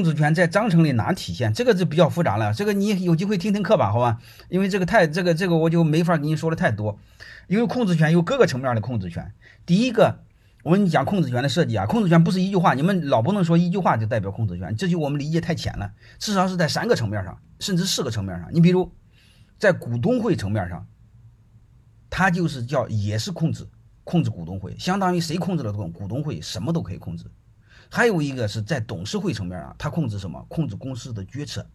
[0.00, 1.52] 控制权在章程里哪体现？
[1.52, 2.54] 这个就比较复杂了。
[2.54, 4.18] 这个你有机会听听课吧，好吧？
[4.48, 6.98] 因为这个太这个这个我就没法跟你说的太多。
[7.48, 9.30] 因为控制权有各个层面的控制权。
[9.66, 10.20] 第一个，
[10.62, 15.92] 我跟你讲控制权的设计啊，控制权不是一句话，你们老不能说一句话就代表控制权，这就我们理解太浅了。
[16.18, 18.48] 至少是在三个层面上，甚至四个层面上。
[18.54, 18.90] 你比如
[19.58, 20.86] 在股东会层面上，
[22.08, 23.68] 它就是叫也是控制
[24.04, 27.26] 控制股东会，相当于谁控制了股股东会，什么都可以控制。
[27.88, 30.44] 还有一个是在董事会层面啊，他控制什么？
[30.48, 31.68] 控制公司的决策。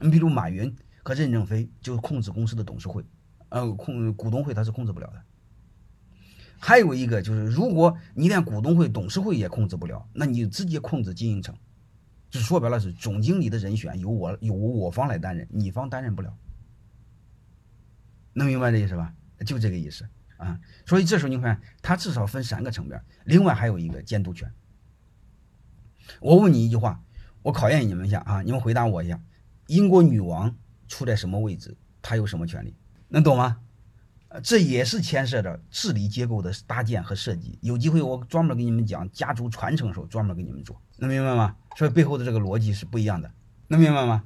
[0.00, 3.04] 你比如马云和任正非就控制公司的董事会，
[3.50, 5.22] 呃，控股东会他是控制不了的。
[6.58, 11.54] 还有一个就是，如果你连股东会、董事会也控制不了，那你直接控制经营层，
[12.28, 16.36] 就说白了是总经理的人选由我由我方来担任，你方担任不了。
[18.32, 19.14] 能明白这意思吧？
[19.44, 20.06] 就这个意思
[20.36, 20.60] 啊。
[20.84, 24.50] 所以这时候你看，它至少分三个层面，另外还有一个监督权。
[26.20, 27.00] 我问你一句话，
[27.42, 28.42] 我考验你们一下啊！
[28.42, 29.20] 你们回答我一下：
[29.66, 30.56] 英国女王
[30.88, 31.76] 处在什么位置？
[32.02, 32.74] 她有什么权利？
[33.08, 33.58] 能懂吗？
[34.42, 37.58] 这也是牵涉着治理结构的搭建和设计。
[37.62, 41.56] 有机会我专门给你们讲家族传承的时候，专门给你们做，能明白吗？
[41.76, 43.30] 所以背后的这个逻辑是不一样的，
[43.68, 44.22] 能明白吗？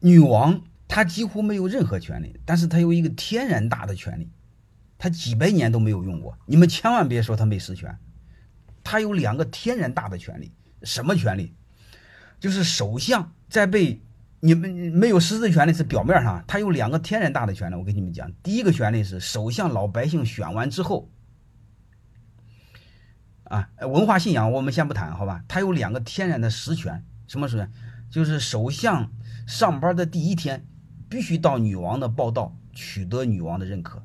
[0.00, 4.28] 女王她几乎没有任何权利，但是她有一个天然大的权利，
[4.98, 6.36] 她几百年都没有用过。
[6.46, 7.96] 你们千万别说她没实权，
[8.82, 10.52] 她有两个天然大的权利。
[10.84, 11.54] 什么权利？
[12.40, 14.02] 就是首相在被
[14.40, 17.74] 你们没有实质权利是表面上，他有两个天然大的权利。
[17.76, 21.08] 我跟你们讲，第一个权利是首相老百姓选完之后，
[23.44, 25.44] 啊，文化信仰我们先不谈，好吧？
[25.46, 27.70] 他有两个天然的实权，什么实权？
[28.10, 29.10] 就是首相
[29.46, 30.66] 上班的第一天
[31.08, 34.04] 必须到女王的报道，取得女王的认可。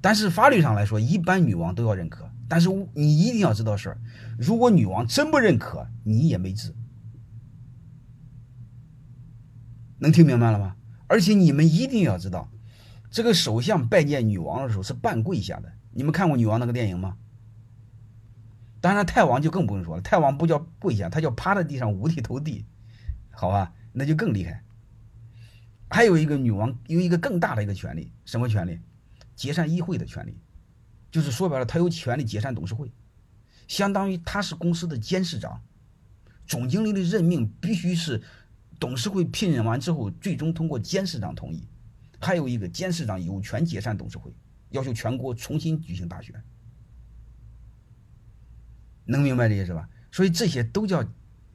[0.00, 2.30] 但是法律上来说，一般女王都要认可。
[2.48, 3.98] 但是你一定要知道事儿，
[4.38, 6.74] 如果女王真不认可，你也没治。
[9.98, 10.76] 能听明白了吗？
[11.08, 12.50] 而且你们一定要知道，
[13.10, 15.72] 这个首相拜见女王的时候是半跪下的。
[15.92, 17.16] 你们看过女王那个电影吗？
[18.80, 22.66] 当然，太王就更不用说了，太王不叫跪下，他叫趴在地上五体投地，
[23.30, 23.72] 好吧？
[23.92, 24.62] 那就更厉害。
[25.88, 28.78] 还有一个女王有一个更大的一个权利，什么权利？
[29.34, 30.38] 解散议会的权利。
[31.16, 32.92] 就是说白了，他有权利解散董事会，
[33.66, 35.62] 相当于他是公司的监事长。
[36.46, 38.22] 总经理的任命必须是
[38.78, 41.66] 董事会聘任完之后，最终通过监事长同意。
[42.20, 44.30] 还有一个，监事长有权解散董事会，
[44.72, 46.34] 要求全国重新举行大选。
[49.06, 49.88] 能明白这意思吧？
[50.12, 51.02] 所以这些都叫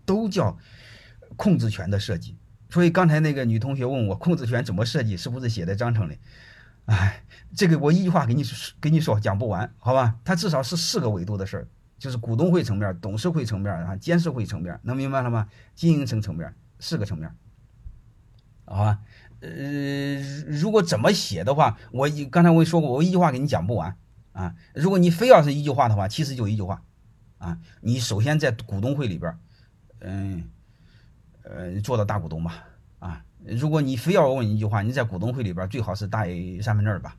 [0.06, 0.58] 都叫
[1.36, 2.36] 控制权的设计。
[2.72, 5.16] 所以刚才那个女同学问我，控制权怎么设计？
[5.16, 6.18] 是不是写在章程里？
[6.92, 7.24] 哎，
[7.56, 8.44] 这个我一句话给你
[8.82, 10.18] 给你说讲不完，好吧？
[10.26, 15.48] 它至少是四个维度的事儿，就是股东会层面、董事会层面啊、监事会层面，能明白了吗？
[15.74, 17.34] 经营层层面四个层面，
[18.66, 19.00] 好吧？
[19.40, 23.96] 呃，如果怎么写的话，我刚才我说过，我一句话给你讲不完
[24.34, 24.54] 啊。
[24.76, 26.84] 如果你非要是一句话的话，其实就一句话
[27.38, 27.58] 啊。
[27.80, 29.34] 你首先在股东会里边，
[30.00, 30.44] 嗯，
[31.44, 32.66] 呃，做到大股东吧，
[33.02, 33.26] 啊。
[33.44, 37.18] 如果你非要问一句话，你在股东会里边最好是大于三分之二吧，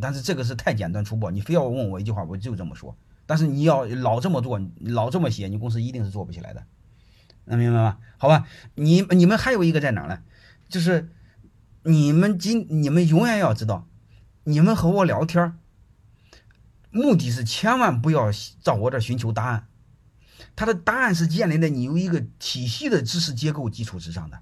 [0.00, 1.30] 但是这个是太简单粗暴。
[1.30, 2.96] 你非要问我一句话，我就这么说。
[3.26, 6.64] 但是你要老这么做，老这么写，你公司一定是做不起来的，
[7.46, 7.98] 能明白吗？
[8.16, 10.20] 好吧，你你们还有一个在哪呢？
[10.68, 11.10] 就是
[11.82, 13.88] 你们今你们永远要知道，
[14.44, 15.58] 你们和我聊天
[16.92, 18.30] 目的是千万不要
[18.62, 19.66] 到我这寻求答案，
[20.54, 24.40] 他的答案是建立在你有一个体系的知识结构基础之上的。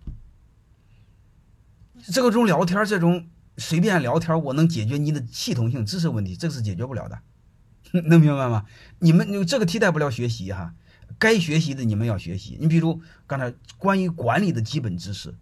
[2.11, 3.27] 这个种聊天，这种
[3.57, 7.19] 随便聊天，我能解决你的系统性知识问题，这个是解决不了的，
[8.09, 8.67] 能明白吗？
[8.99, 10.75] 你们这个替代不了学习哈，
[11.19, 12.59] 该学习的你们要学习。
[12.61, 15.35] 你比如刚才关于管理的基本知识，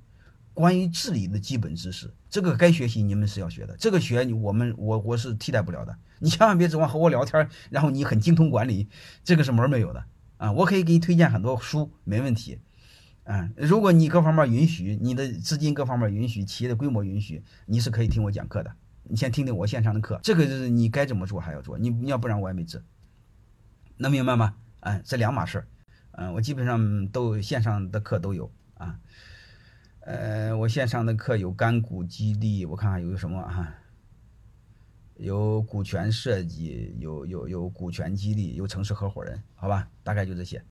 [0.55, 3.77] 关于治理的基本知识，这个该学习，你们是要学的。
[3.79, 5.97] 这个学我们我我是替代不了的。
[6.21, 8.89] 你千万别指望和我聊天，然后你很精通管理，
[9.25, 10.05] 这个是门没有的
[10.37, 10.53] 啊。
[10.53, 12.59] 我可以给你推荐很多书，没问题。
[13.25, 18.75] 嗯，如果你各方面允许，你的资金各方面允许，企业的规模允许，你是可以听我讲课的。
[19.05, 22.83] 你先听听我线上的课，这个是你该怎么做还要做，你要不然我也没治。
[23.97, 24.55] 能明白吗？
[24.81, 25.69] 嗯，这两码事儿。
[26.13, 28.99] 嗯，我基本上都线上的课都有啊。
[30.01, 33.79] 呃，我线上的课有干股激励，我看看有什么啊？
[35.17, 39.89] 有股权设计，有有有股权激励，有城市合伙人，好吧？
[40.03, 40.65] 大概就这些。